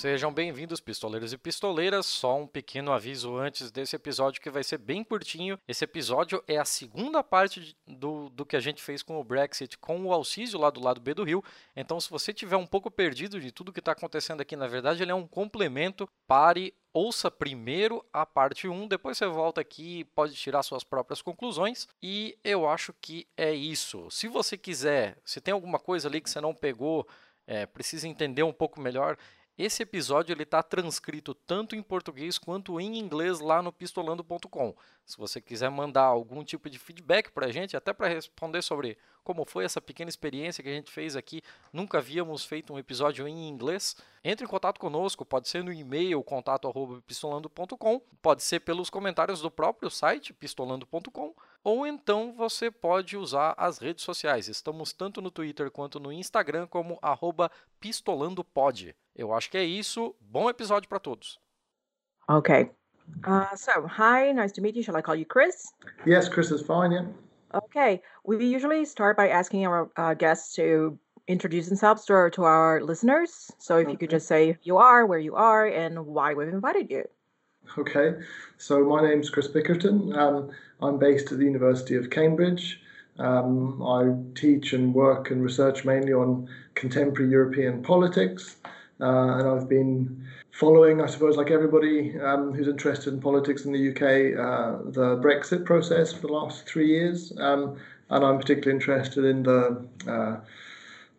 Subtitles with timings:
[0.00, 2.06] Sejam bem-vindos, pistoleiros e pistoleiras.
[2.06, 5.58] Só um pequeno aviso antes desse episódio que vai ser bem curtinho.
[5.68, 9.76] Esse episódio é a segunda parte do, do que a gente fez com o Brexit,
[9.76, 11.44] com o Alcísio lá do lado B do Rio.
[11.76, 15.02] Então, se você tiver um pouco perdido de tudo que está acontecendo aqui, na verdade,
[15.02, 16.08] ele é um complemento.
[16.26, 21.20] Pare, ouça primeiro a parte 1, depois você volta aqui e pode tirar suas próprias
[21.20, 21.86] conclusões.
[22.02, 24.10] E eu acho que é isso.
[24.10, 27.06] Se você quiser, se tem alguma coisa ali que você não pegou,
[27.50, 29.18] é, precisa entender um pouco melhor,
[29.62, 34.74] esse episódio ele está transcrito tanto em português quanto em inglês lá no pistolando.com.
[35.04, 38.96] Se você quiser mandar algum tipo de feedback para a gente, até para responder sobre
[39.22, 43.28] como foi essa pequena experiência que a gente fez aqui, nunca havíamos feito um episódio
[43.28, 49.40] em inglês, entre em contato conosco, pode ser no e-mail contato@pistolando.com, pode ser pelos comentários
[49.40, 54.48] do próprio site pistolando.com, ou então você pode usar as redes sociais.
[54.48, 56.98] Estamos tanto no Twitter quanto no Instagram como
[57.80, 58.94] @pistolandopod.
[59.14, 60.14] Eu acho que é isso.
[60.20, 61.38] Bom episódio para todos.
[62.28, 62.70] Okay.
[63.26, 64.82] Uh, so, hi, nice to meet you.
[64.82, 65.72] Shall I call you Chris?
[66.06, 67.06] Yes, Chris is fine, yeah.
[67.52, 68.00] Okay.
[68.24, 70.96] We usually start by asking our uh, guests to
[71.26, 73.50] introduce themselves to our, to our listeners.
[73.58, 76.48] So, if you could just say who you are, where you are, and why we've
[76.48, 77.04] invited you.
[77.76, 78.14] Okay.
[78.58, 80.16] So, my name's Chris Bickerton.
[80.16, 80.50] Um,
[80.82, 82.80] I'm based at the University of Cambridge.
[83.18, 88.56] Um, I teach and work and research mainly on contemporary European politics.
[89.00, 93.72] Uh, and I've been following, I suppose, like everybody um, who's interested in politics in
[93.72, 97.32] the UK, uh, the Brexit process for the last three years.
[97.38, 97.78] Um,
[98.10, 100.40] and I'm particularly interested in the uh,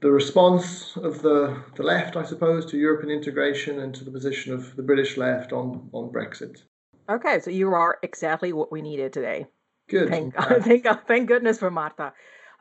[0.01, 4.51] the response of the, the left, I suppose, to European integration and to the position
[4.51, 6.63] of the British left on, on Brexit.
[7.11, 9.45] Okay, so you are exactly what we needed today.
[9.89, 10.09] Good.
[10.09, 12.13] Thank, thank, thank goodness for Marta.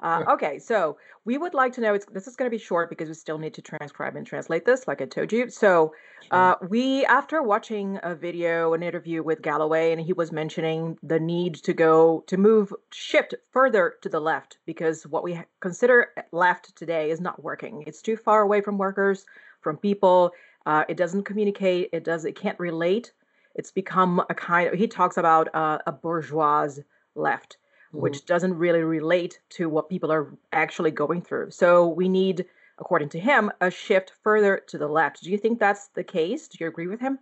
[0.02, 1.94] Uh, okay, so we would like to know.
[1.94, 4.64] It's, this is going to be short because we still need to transcribe and translate
[4.64, 5.50] this, like I told you.
[5.50, 5.92] So,
[6.30, 11.20] uh, we after watching a video, an interview with Galloway, and he was mentioning the
[11.20, 16.74] need to go to move shift further to the left because what we consider left
[16.76, 17.84] today is not working.
[17.86, 19.26] It's too far away from workers,
[19.60, 20.32] from people.
[20.64, 21.90] Uh, it doesn't communicate.
[21.92, 22.24] It does.
[22.24, 23.12] It can't relate.
[23.54, 24.78] It's become a kind of.
[24.78, 26.68] He talks about uh, a bourgeois
[27.14, 27.56] left
[27.90, 28.02] mm-hmm.
[28.02, 31.50] which doesn't really relate to what people are actually going through.
[31.50, 32.46] So we need,
[32.78, 35.22] according to him, a shift further to the left.
[35.22, 36.48] Do you think that's the case?
[36.48, 37.18] Do you agree with him?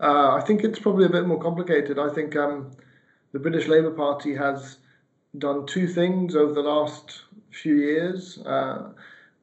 [0.00, 1.98] Uh, I think it's probably a bit more complicated.
[1.98, 2.72] I think um,
[3.32, 4.78] the British Labour Party has
[5.38, 8.90] done two things over the last few years, uh,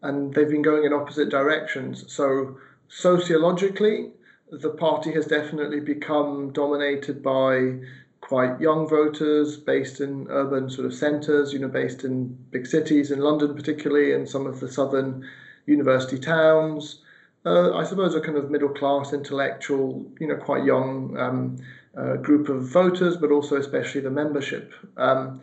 [0.01, 2.11] and they've been going in opposite directions.
[2.11, 2.57] So,
[2.89, 4.11] sociologically,
[4.51, 7.75] the party has definitely become dominated by
[8.21, 13.11] quite young voters based in urban sort of centres, you know, based in big cities,
[13.11, 15.27] in London particularly, and some of the southern
[15.65, 17.01] university towns.
[17.45, 21.57] Uh, I suppose a kind of middle class, intellectual, you know, quite young um,
[21.95, 24.73] uh, group of voters, but also especially the membership.
[24.97, 25.41] Um,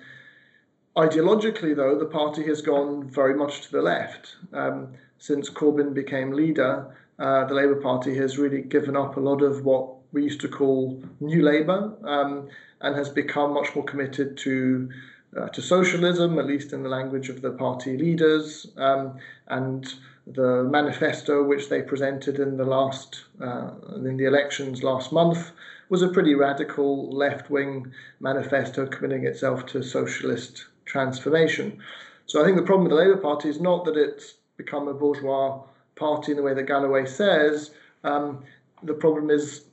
[0.96, 4.36] ideologically, though, the party has gone very much to the left.
[4.52, 9.42] Um, since Corbyn became leader, uh, the Labour Party has really given up a lot
[9.42, 11.94] of what we used to call New Labour.
[12.04, 12.48] Um,
[12.80, 14.90] and has become much more committed to
[15.36, 19.18] uh, to socialism, at least in the language of the party leaders, um,
[19.48, 19.94] and
[20.26, 25.52] the manifesto which they presented in the last uh, in the elections last month
[25.88, 31.78] was a pretty radical left-wing manifesto committing itself to socialist transformation.
[32.26, 34.94] So I think the problem with the Labour Party is not that it's become a
[34.94, 35.62] bourgeois
[35.96, 37.72] party in the way that Galloway says.
[38.04, 38.44] Um,
[38.82, 39.64] the problem is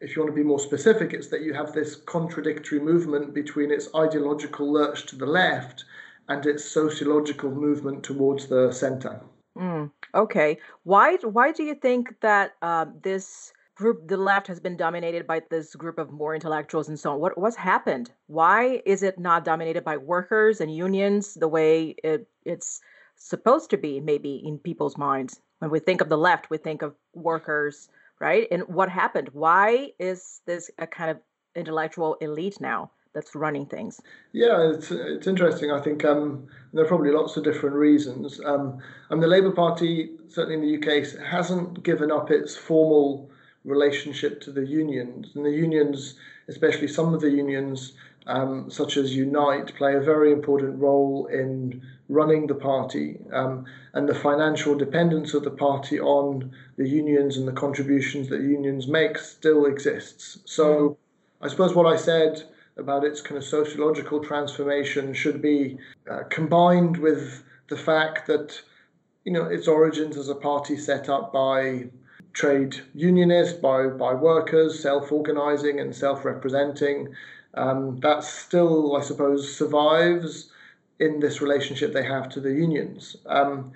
[0.00, 3.70] if you want to be more specific, it's that you have this contradictory movement between
[3.70, 5.84] its ideological lurch to the left
[6.28, 9.20] and its sociological movement towards the center.
[9.56, 10.58] Mm, okay.
[10.82, 15.40] Why why do you think that uh, this group, the left, has been dominated by
[15.50, 17.20] this group of more intellectuals and so on?
[17.20, 18.10] What what's happened?
[18.26, 22.80] Why is it not dominated by workers and unions the way it, it's
[23.16, 24.00] supposed to be?
[24.00, 27.88] Maybe in people's minds, when we think of the left, we think of workers
[28.20, 28.46] right?
[28.50, 29.30] And what happened?
[29.32, 31.18] Why is this a kind of
[31.54, 34.00] intellectual elite now that's running things?
[34.32, 35.70] Yeah, it's it's interesting.
[35.70, 38.40] I think um, there are probably lots of different reasons.
[38.44, 38.78] Um,
[39.10, 43.30] and the Labour Party, certainly in the UK, hasn't given up its formal
[43.64, 46.14] relationship to the unions, and the unions,
[46.48, 47.92] especially some of the unions,
[48.26, 54.08] um, such as Unite, play a very important role in running the party, um, and
[54.08, 59.18] the financial dependence of the party on the unions and the contributions that unions make
[59.18, 60.38] still exists.
[60.44, 60.96] So, mm.
[61.40, 62.42] I suppose what I said
[62.76, 65.78] about its kind of sociological transformation should be
[66.10, 68.60] uh, combined with the fact that
[69.24, 71.86] you know its origins as a party set up by
[72.32, 77.14] trade unionists, by by workers, self-organizing and self-representing.
[77.56, 80.50] Um, that still, I suppose, survives
[80.98, 83.16] in this relationship they have to the unions.
[83.26, 83.72] Um,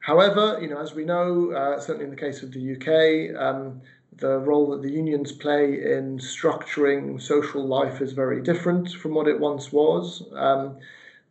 [0.00, 3.80] however, you know, as we know, uh, certainly in the case of the UK, um,
[4.18, 9.28] the role that the unions play in structuring social life is very different from what
[9.28, 10.22] it once was.
[10.34, 10.78] Um,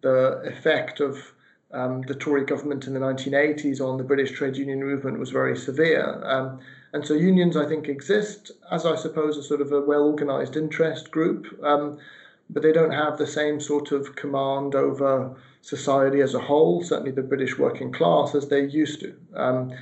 [0.01, 1.33] the effect of
[1.71, 5.57] um, the Tory government in the 1980s on the British trade union movement was very
[5.57, 6.21] severe.
[6.95, 10.55] And so unions, I think, exist as, I suppose, a sort of a well organized
[10.55, 11.45] interest group.
[11.61, 11.97] Um,
[12.49, 17.11] but they don't have the same sort of command over society as a whole, certainly
[17.11, 19.13] the British working class, as they used to.
[19.35, 19.73] Um,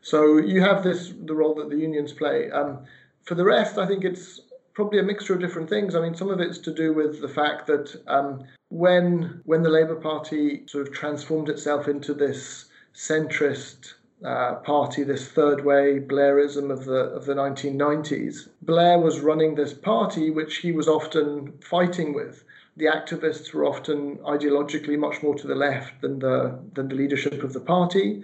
[0.00, 2.52] so you have this the role that the unions play.
[2.52, 2.78] Um,
[3.24, 4.40] for the rest, I think it's
[4.72, 5.96] probably a mixture of different things.
[5.96, 9.70] I mean, some of it's to do with the fact that um, when when the
[9.70, 13.94] Labour Party sort of transformed itself into this centrist
[14.24, 18.48] uh, party, this third way Blairism of the of the 1990s.
[18.62, 22.44] Blair was running this party, which he was often fighting with.
[22.76, 27.42] The activists were often ideologically much more to the left than the than the leadership
[27.42, 28.22] of the party,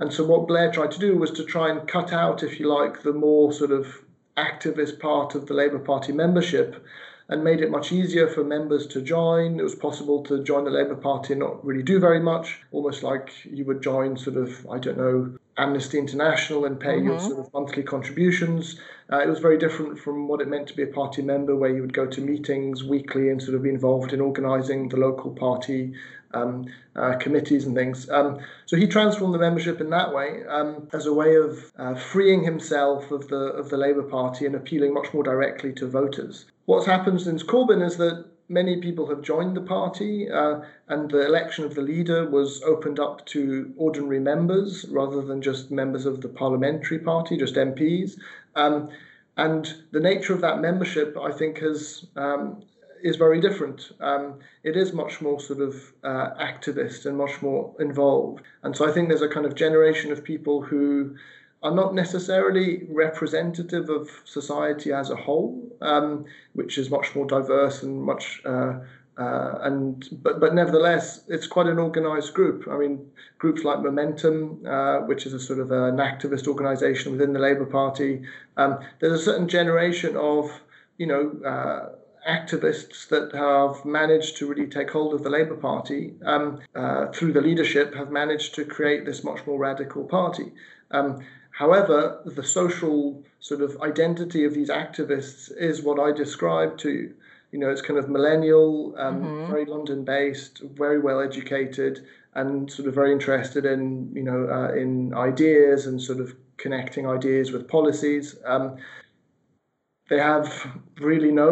[0.00, 2.68] and so what Blair tried to do was to try and cut out, if you
[2.68, 4.04] like, the more sort of
[4.36, 6.84] activist part of the Labour Party membership
[7.30, 9.60] and made it much easier for members to join.
[9.60, 13.02] It was possible to join the Labour Party and not really do very much, almost
[13.02, 17.08] like you would join sort of, I don't know, Amnesty International and pay mm-hmm.
[17.08, 18.80] your sort of monthly contributions.
[19.12, 21.74] Uh, it was very different from what it meant to be a party member, where
[21.74, 25.30] you would go to meetings weekly and sort of be involved in organising the local
[25.32, 25.92] party
[26.32, 28.08] um, uh, committees and things.
[28.08, 31.94] Um, so he transformed the membership in that way um, as a way of uh,
[31.94, 36.46] freeing himself of the of the Labour Party and appealing much more directly to voters.
[36.68, 41.24] What's happened since Corbyn is that many people have joined the party, uh, and the
[41.24, 46.20] election of the leader was opened up to ordinary members rather than just members of
[46.20, 48.18] the parliamentary party, just MPs.
[48.54, 48.90] Um,
[49.38, 52.62] and the nature of that membership, I think, has um,
[53.02, 53.92] is very different.
[54.00, 55.74] Um, it is much more sort of
[56.04, 58.42] uh, activist and much more involved.
[58.62, 61.16] And so I think there's a kind of generation of people who
[61.62, 67.82] are not necessarily representative of society as a whole, um, which is much more diverse
[67.82, 68.40] and much.
[68.44, 68.74] Uh,
[69.16, 72.68] uh, and but but nevertheless, it's quite an organised group.
[72.70, 77.32] I mean, groups like Momentum, uh, which is a sort of an activist organisation within
[77.32, 78.22] the Labour Party.
[78.56, 80.48] Um, there's a certain generation of
[80.98, 81.88] you know uh,
[82.28, 87.32] activists that have managed to really take hold of the Labour Party um, uh, through
[87.32, 90.52] the leadership have managed to create this much more radical party.
[90.90, 91.24] Um,
[91.58, 97.14] however, the social sort of identity of these activists is what I described to you.
[97.50, 99.50] You know, it's kind of millennial, um, mm-hmm.
[99.50, 104.72] very London based, very well educated, and sort of very interested in, you know, uh,
[104.74, 108.36] in ideas and sort of connecting ideas with policies.
[108.44, 108.76] Um,
[110.08, 110.46] they have
[111.00, 111.48] really no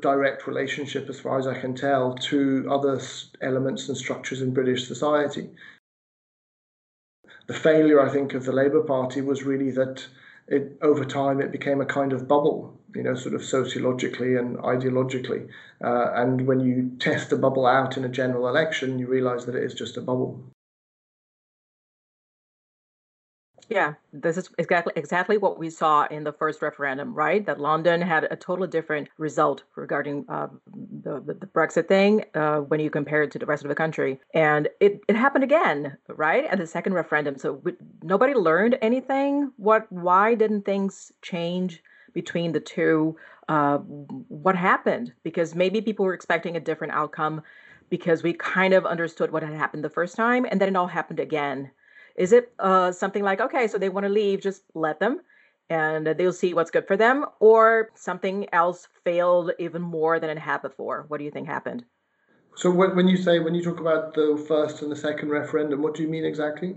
[0.00, 3.00] direct relationship, as far as I can tell, to other
[3.40, 5.50] elements and structures in British society.
[7.48, 10.06] The failure, I think, of the Labour Party was really that
[10.46, 14.58] it, over time it became a kind of bubble, you know, sort of sociologically and
[14.58, 15.48] ideologically.
[15.82, 19.54] Uh, and when you test the bubble out in a general election, you realise that
[19.54, 20.44] it is just a bubble.
[23.68, 27.44] Yeah, this is exactly exactly what we saw in the first referendum, right?
[27.44, 30.48] That London had a totally different result regarding uh,
[31.02, 34.20] the, the, Brexit thing uh, when you compare it to the rest of the country,
[34.32, 36.46] and it, it happened again, right?
[36.46, 37.72] At the second referendum, so we,
[38.02, 39.52] nobody learned anything.
[39.56, 39.90] What?
[39.92, 41.82] Why didn't things change
[42.14, 43.16] between the two?
[43.50, 45.12] Uh, what happened?
[45.24, 47.42] Because maybe people were expecting a different outcome
[47.90, 50.86] because we kind of understood what had happened the first time, and then it all
[50.86, 51.70] happened again
[52.18, 55.20] is it uh, something like, okay, so they want to leave, just let them
[55.70, 60.38] and they'll see what's good for them, or something else failed even more than it
[60.38, 61.04] had before?
[61.08, 61.84] What do you think happened?
[62.56, 65.82] So when, when you say when you talk about the first and the second referendum,
[65.82, 66.74] what do you mean exactly?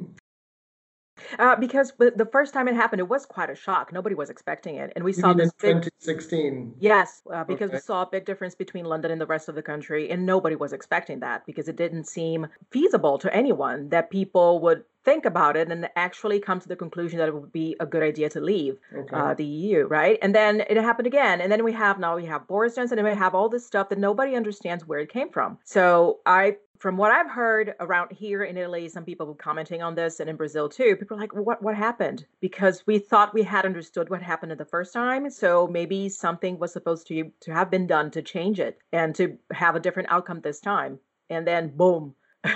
[1.40, 3.92] Uh, because the first time it happened, it was quite a shock.
[3.94, 6.76] Nobody was expecting it, and we You saw this in big 2016?
[6.80, 9.62] Yes, uh, because we saw a big difference between London and the rest of the
[9.62, 14.60] country, and nobody was expecting that because it didn't seem feasible to anyone that people
[14.60, 17.86] would think about it and actually come to the conclusion that it would be a
[17.86, 19.16] good idea to leave Okay.
[19.16, 20.20] uh, the EU, right?
[20.22, 23.08] And then it happened again, and then we have now we have Boris Johnson, and
[23.08, 25.58] we have all this stuff that nobody understands where it came from.
[25.64, 26.58] So I.
[26.82, 30.28] From what I've heard around here in Italy, some people were commenting on this, and
[30.28, 30.96] in Brazil too.
[30.96, 31.62] People are like, "What?
[31.62, 36.10] What happened?" Because we thought we had understood what happened the first time, so maybe
[36.10, 39.80] something was supposed to to have been done to change it and to have a
[39.80, 40.98] different outcome this time.
[41.30, 42.16] And then, boom.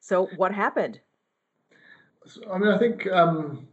[0.00, 1.00] so what happened?
[2.48, 3.66] I mean, I think um,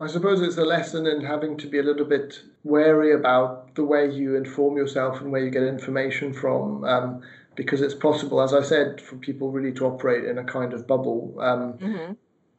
[0.00, 3.84] I suppose it's a lesson in having to be a little bit wary about the
[3.84, 7.22] way you inform yourself and where you get information from, um,
[7.54, 10.86] because it's possible, as I said, for people really to operate in a kind of
[10.86, 11.36] bubble.
[11.40, 12.12] Um, hmm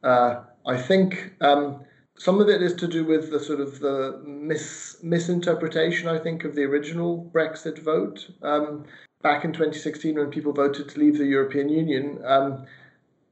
[0.04, 1.80] uh, I think um,
[2.16, 6.44] some of it is to do with the sort of the mis- misinterpretation, I think,
[6.44, 8.30] of the original Brexit vote.
[8.42, 8.84] Um,
[9.22, 12.66] back in 2016, when people voted to leave the European Union, um,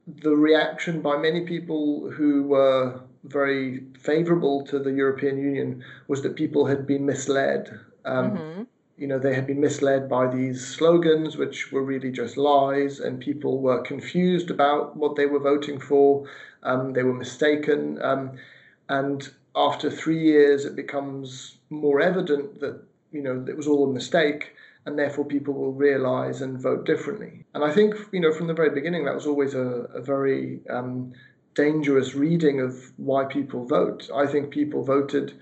[0.07, 6.35] the reaction by many people who were very favourable to the European Union was that
[6.35, 7.79] people had been misled.
[8.03, 8.63] Um, hmm
[8.97, 13.19] you know, they had been misled by these slogans, which were really just lies, and
[13.19, 16.27] people were confused about what they were voting for.
[16.61, 18.01] Um, they were mistaken.
[18.01, 18.37] Um,
[18.89, 22.81] and after three years, it becomes more evident that,
[23.11, 24.53] you know, it was all a mistake,
[24.85, 27.45] and therefore people will realize and vote differently.
[27.53, 30.59] And I think, you know, from the very beginning, that was always a, a very
[30.69, 31.13] um,
[31.55, 34.09] dangerous reading of why people vote.
[34.13, 35.33] I think people voted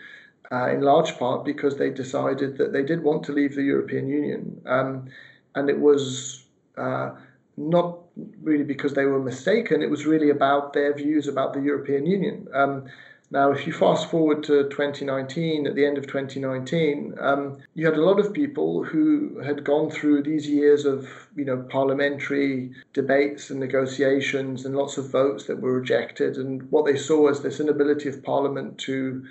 [0.51, 4.07] uh, in large part because they decided that they did want to leave the European
[4.07, 4.61] Union.
[4.65, 5.09] Um,
[5.55, 6.43] and it was
[6.77, 7.11] uh,
[7.57, 7.99] not
[8.41, 12.47] really because they were mistaken, it was really about their views about the European Union.
[12.53, 12.85] Um,
[13.33, 17.95] now, if you fast forward to 2019, at the end of 2019, um, you had
[17.95, 23.49] a lot of people who had gone through these years of, you know, parliamentary debates
[23.49, 26.35] and negotiations and lots of votes that were rejected.
[26.35, 29.25] And what they saw was this inability of Parliament to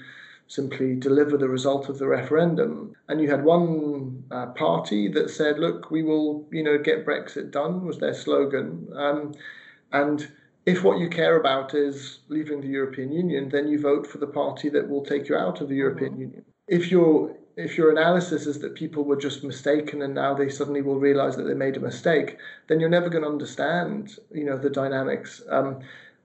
[0.50, 2.92] simply deliver the result of the referendum.
[3.09, 7.52] And you had one uh, party that said, "Look, we will, you know, get Brexit
[7.52, 8.88] done," was their slogan.
[8.95, 9.33] Um,
[9.92, 10.28] and
[10.66, 14.26] if what you care about is leaving the European Union, then you vote for the
[14.26, 16.45] party that will take you out of the European Union.
[16.66, 20.83] If your if your analysis is that people were just mistaken and now they suddenly
[20.83, 22.38] will realize that they made a mistake,
[22.69, 25.42] then you're never going to understand, you know, the dynamics.
[25.49, 25.80] Um,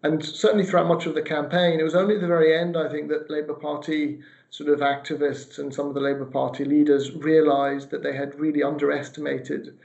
[0.05, 2.88] and certainly throughout much of the campaign, it was only at the very end, I
[2.89, 4.19] think, that Labour Party
[4.51, 8.62] sort of activists and some of the Labour Party leaders realised that they had really
[8.62, 9.75] underestimated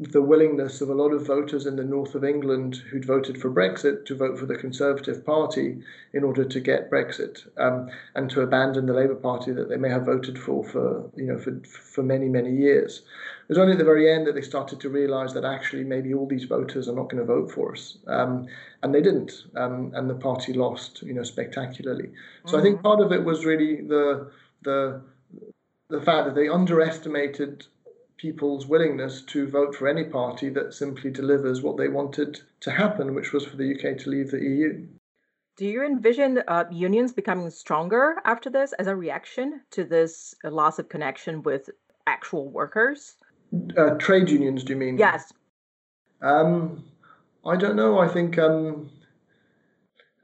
[0.00, 3.50] the willingness of a lot of voters in the north of England who'd voted for
[3.50, 5.82] Brexit to vote for the Conservative Party
[6.14, 9.90] in order to get Brexit um, and to abandon the Labour Party that they may
[9.90, 13.02] have voted for for you know for for many many years.
[13.48, 16.12] It was only at the very end that they started to realise that actually maybe
[16.12, 18.46] all these voters are not going to vote for us, um,
[18.82, 22.10] and they didn't, um, and the party lost you know spectacularly.
[22.44, 24.30] So I think part of it was really the
[24.62, 25.00] the
[25.88, 27.64] the fact that they underestimated
[28.18, 33.14] people's willingness to vote for any party that simply delivers what they wanted to happen,
[33.14, 34.86] which was for the UK to leave the EU.
[35.56, 40.78] Do you envision uh, unions becoming stronger after this as a reaction to this loss
[40.78, 41.70] of connection with
[42.06, 43.16] actual workers?
[43.76, 44.98] Uh, trade unions, do you mean?
[44.98, 45.32] Yes.
[46.20, 46.84] Um,
[47.46, 47.98] I don't know.
[47.98, 48.90] I think, um,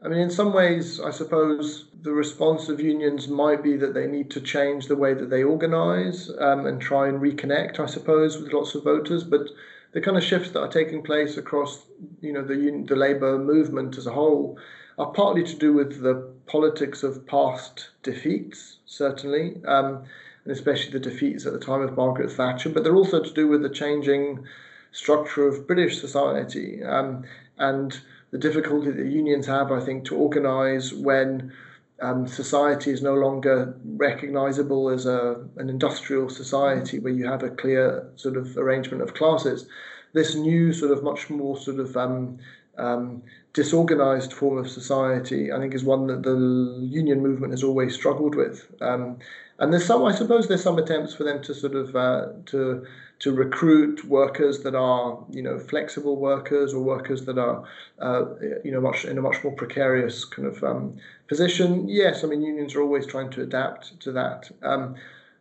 [0.05, 4.07] I mean, in some ways, I suppose the response of unions might be that they
[4.07, 8.39] need to change the way that they organise um, and try and reconnect, I suppose,
[8.39, 9.25] with lots of voters.
[9.25, 9.49] But
[9.93, 11.87] the kind of shifts that are taking place across,
[12.21, 14.59] you know, the un- the labour movement as a whole
[14.99, 20.05] are partly to do with the politics of past defeats, certainly, um,
[20.45, 22.69] and especially the defeats at the time of Margaret Thatcher.
[22.69, 24.45] But they're also to do with the changing
[24.93, 27.25] structure of British society um,
[27.59, 27.99] and
[28.31, 31.53] the difficulty that unions have, I think, to organise when
[32.01, 37.51] um, society is no longer recognisable as a, an industrial society where you have a
[37.51, 39.67] clear sort of arrangement of classes.
[40.13, 42.39] This new sort of much more sort of um,
[42.79, 47.95] um, disorganized form of society, I think, is one that the union movement has always
[47.95, 48.67] struggled with.
[48.81, 49.19] Um,
[49.59, 52.85] and there's some, I suppose, there's some attempts for them to sort of uh, to
[53.21, 57.65] to recruit workers that are, you know, flexible workers or workers that are,
[58.01, 58.25] uh,
[58.65, 60.97] you know, much in a much more precarious kind of um,
[61.29, 61.89] position.
[61.89, 64.51] Yes, I mean, unions are always trying to adapt to that.
[64.63, 64.97] Um,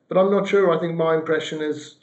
[0.07, 0.71] but I'm not sure.
[0.71, 1.95] I think my impression is,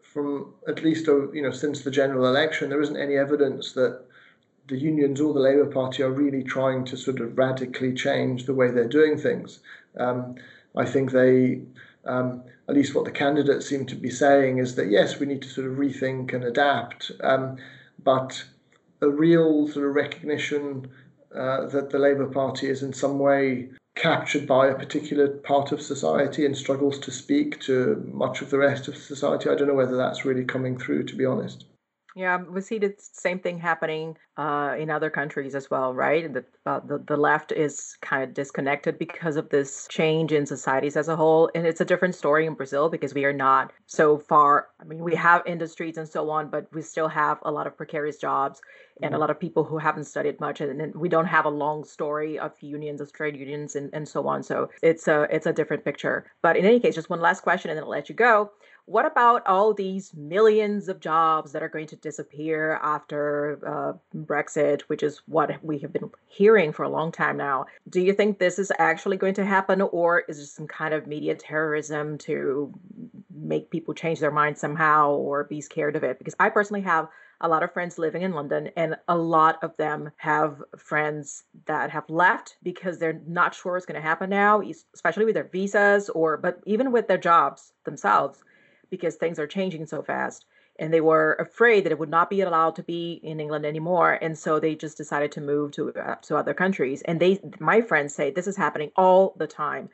[0.00, 4.04] from at least uh, you know, since the general election, there isn't any evidence that
[4.68, 8.54] the unions or the Labour Party are really trying to sort of radically change the
[8.54, 9.60] way they're doing things.
[9.96, 10.36] Um,
[10.76, 11.62] I think they,
[12.04, 15.42] um, at least what the candidates seem to be saying, is that yes, we need
[15.42, 17.56] to sort of rethink and adapt, um,
[18.02, 18.44] but
[19.00, 20.88] a real sort of recognition
[21.34, 25.80] uh, that the Labour Party is in some way captured by a particular part of
[25.80, 29.48] society and struggles to speak to much of the rest of society.
[29.48, 31.64] I don't know whether that's really coming through, to be honest.
[32.16, 36.32] Yeah, we see the same thing happening uh, in other countries as well, right?
[36.32, 40.96] The, uh, the the left is kind of disconnected because of this change in societies
[40.96, 44.16] as a whole, and it's a different story in Brazil because we are not so
[44.16, 44.68] far.
[44.80, 47.76] I mean, we have industries and so on, but we still have a lot of
[47.76, 48.62] precarious jobs
[49.02, 49.20] and a mm-hmm.
[49.20, 52.38] lot of people who haven't studied much, and, and we don't have a long story
[52.38, 54.42] of unions, of trade unions, and, and so on.
[54.42, 56.24] So it's a it's a different picture.
[56.40, 58.52] But in any case, just one last question, and then I'll let you go.
[58.86, 64.82] What about all these millions of jobs that are going to disappear after uh, Brexit,
[64.82, 67.66] which is what we have been hearing for a long time now?
[67.88, 71.08] Do you think this is actually going to happen, or is it some kind of
[71.08, 72.72] media terrorism to
[73.34, 76.18] make people change their minds somehow or be scared of it?
[76.18, 77.08] Because I personally have
[77.40, 81.90] a lot of friends living in London, and a lot of them have friends that
[81.90, 84.62] have left because they're not sure what's going to happen now,
[84.94, 88.44] especially with their visas or, but even with their jobs themselves
[88.90, 90.44] because things are changing so fast.
[90.78, 94.18] And they were afraid that it would not be allowed to be in England anymore,
[94.20, 97.00] and so they just decided to move to uh, to other countries.
[97.02, 99.88] And they, my friends, say this is happening all the time.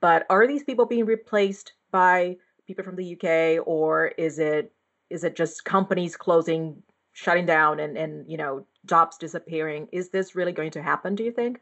[0.00, 4.72] But are these people being replaced by people from the UK, or is it
[5.10, 6.82] is it just companies closing,
[7.12, 9.88] shutting down, and and you know jobs disappearing?
[9.90, 11.16] Is this really going to happen?
[11.16, 11.60] Do you think?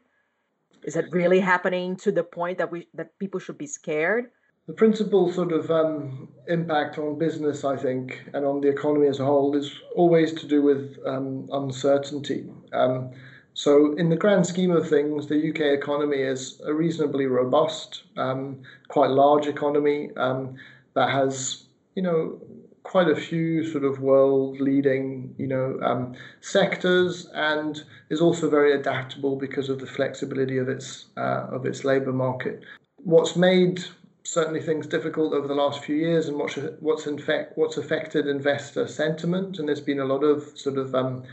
[0.83, 4.29] Is it really happening to the point that we that people should be scared?
[4.69, 9.19] The principal sort of um, impact on business, I think, and on the economy as
[9.19, 12.47] a whole is always to do with um, uncertainty.
[12.71, 13.09] Um,
[13.55, 18.61] so, in the grand scheme of things, the UK economy is a reasonably robust, um,
[18.89, 20.53] quite large economy um,
[20.93, 21.63] that has,
[21.95, 22.39] you know,
[22.83, 29.35] quite a few sort of world-leading, you know, um, sectors, and is also very adaptable
[29.35, 32.61] because of the flexibility of its uh, of its labour market.
[32.97, 33.83] What's made
[34.29, 38.27] certainly things difficult over the last few years and what's what's in fact what's affected
[38.27, 41.23] investor sentiment and there's been a lot of sort of um,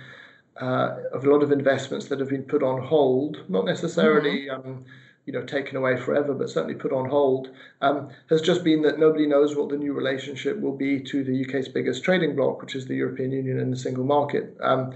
[0.60, 4.68] uh, of a lot of investments that have been put on hold, not necessarily mm-hmm.
[4.68, 4.84] um,
[5.26, 7.50] you know taken away forever, but certainly put on hold,
[7.82, 11.44] um, has just been that nobody knows what the new relationship will be to the
[11.44, 14.56] UK's biggest trading bloc, which is the European Union and the single market.
[14.60, 14.94] Um,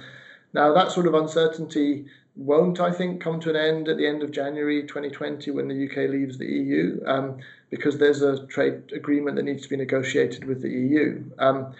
[0.54, 2.06] now that sort of uncertainty
[2.40, 5.86] won't, I think, come to an end at the end of January 2020 when the
[5.86, 7.36] UK leaves the EU, um,
[7.68, 11.22] because there's a trade agreement that needs to be negotiated with the EU.
[11.38, 11.74] Um,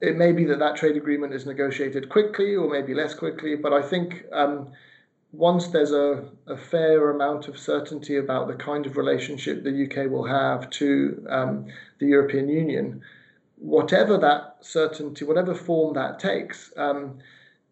[0.00, 3.72] it may be that that trade agreement is negotiated quickly or maybe less quickly, but
[3.72, 4.72] I think um,
[5.30, 10.10] once there's a, a, fair amount of certainty about the kind of relationship the UK
[10.10, 11.66] will have to um,
[12.00, 13.02] the European Union,
[13.58, 17.18] whatever that certainty, whatever form that takes, um,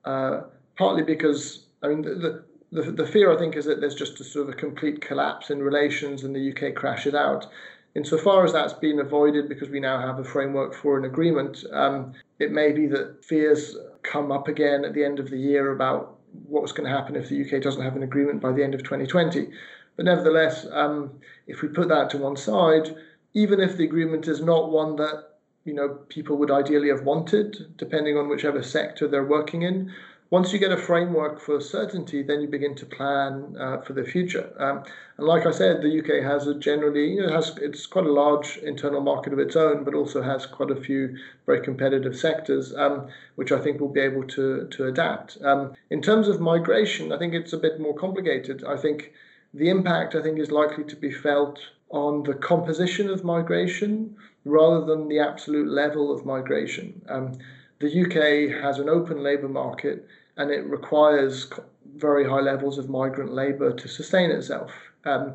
[0.05, 0.43] uh,
[0.77, 4.25] partly because I mean the, the the fear I think is that there's just a
[4.25, 7.47] sort of a complete collapse in relations and the UK crashes out.
[7.95, 12.15] Insofar as that's been avoided because we now have a framework for an agreement, um,
[12.39, 16.19] it may be that fears come up again at the end of the year about
[16.49, 18.83] what's going to happen if the UK doesn't have an agreement by the end of
[18.83, 19.51] 2020.
[19.97, 22.97] But nevertheless, um, if we put that to one side,
[23.35, 25.29] even if the agreement is not one that
[25.65, 29.93] you know people would ideally have wanted, depending on whichever sector they're working in,
[30.33, 34.03] once you get a framework for certainty, then you begin to plan uh, for the
[34.03, 34.51] future.
[34.59, 34.83] Um,
[35.19, 38.13] and like I said, the UK has a generally, you know, has it's quite a
[38.13, 42.75] large internal market of its own, but also has quite a few very competitive sectors,
[42.75, 45.37] um, which I think will be able to to adapt.
[45.45, 48.65] Um, in terms of migration, I think it's a bit more complicated.
[48.65, 49.13] I think
[49.53, 51.59] the impact I think is likely to be felt
[51.91, 54.17] on the composition of migration
[54.47, 57.03] rather than the absolute level of migration.
[57.07, 57.33] Um,
[57.81, 61.51] the UK has an open labour market and it requires
[61.97, 64.73] very high levels of migrant labour to sustain itself.
[65.05, 65.35] Um,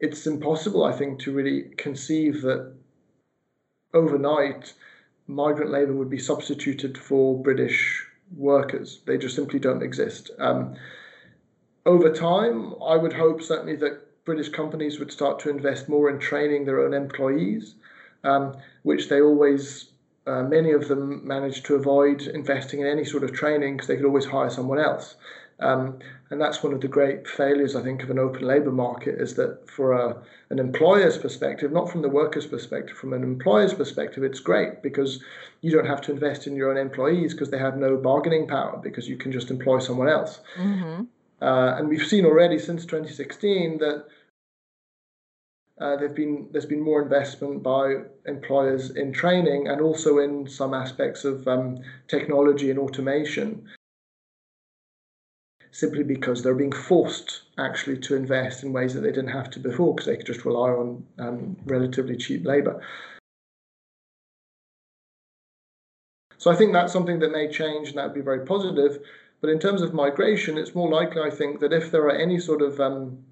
[0.00, 2.72] it's impossible, I think, to really conceive that
[3.94, 4.72] overnight
[5.26, 8.04] migrant labour would be substituted for British
[8.36, 9.00] workers.
[9.06, 10.30] They just simply don't exist.
[10.38, 10.74] Um,
[11.86, 16.18] over time, I would hope certainly that British companies would start to invest more in
[16.18, 17.74] training their own employees,
[18.24, 19.91] um, which they always
[20.26, 23.96] uh, many of them managed to avoid investing in any sort of training because they
[23.96, 25.16] could always hire someone else.
[25.58, 25.98] Um,
[26.30, 29.34] and that's one of the great failures, I think, of an open labour market is
[29.34, 30.16] that for a,
[30.50, 35.22] an employer's perspective, not from the worker's perspective, from an employer's perspective, it's great because
[35.60, 38.80] you don't have to invest in your own employees because they have no bargaining power
[38.82, 40.40] because you can just employ someone else.
[40.56, 41.04] Mm-hmm.
[41.42, 44.06] Uh, and we've seen already since 2016 that
[45.82, 51.24] uh, been there's been more investment by employers in training and also in some aspects
[51.24, 53.68] of um, technology and automation
[55.72, 59.58] simply because they're being forced actually to invest in ways that they didn't have to
[59.58, 62.80] before because they could just rely on um, relatively cheap labor.
[66.36, 68.98] So I think that's something that may change and that would be very positive.
[69.40, 72.38] But in terms of migration, it's more likely, I think, that if there are any
[72.38, 73.24] sort of um,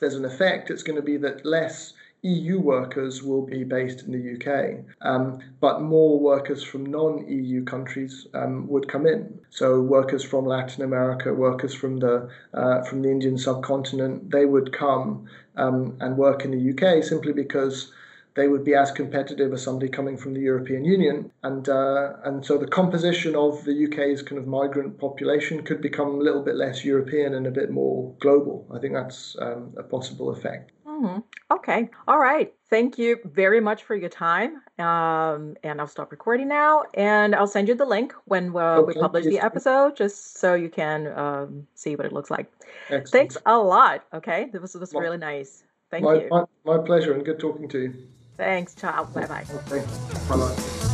[0.00, 4.12] there's an effect, it's going to be that less EU workers will be based in
[4.12, 9.40] the UK, um, but more workers from non EU countries um, would come in.
[9.50, 14.72] So workers from Latin America, workers from the uh, from the Indian subcontinent, they would
[14.72, 17.92] come um, and work in the UK simply because
[18.34, 22.44] they would be as competitive as somebody coming from the European Union, and uh, and
[22.44, 26.54] so the composition of the UK's kind of migrant population could become a little bit
[26.54, 28.66] less European and a bit more global.
[28.74, 30.72] I think that's um, a possible effect.
[30.86, 31.20] Mm-hmm.
[31.50, 31.90] Okay.
[32.06, 32.52] All right.
[32.70, 34.62] Thank you very much for your time.
[34.78, 38.94] Um, and I'll stop recording now, and I'll send you the link when uh, okay.
[38.94, 42.50] we publish the episode, just so you can um, see what it looks like.
[42.88, 43.08] Excellent.
[43.08, 44.04] Thanks a lot.
[44.14, 44.48] Okay.
[44.52, 45.64] This was, this was really nice.
[45.90, 46.28] Thank my, you.
[46.30, 47.94] My, my pleasure, and good talking to you.
[48.36, 48.74] Thanks.
[48.74, 49.04] Ciao.
[49.04, 49.46] Bye bye.
[49.70, 49.84] Okay.
[50.28, 50.88] Bye bye.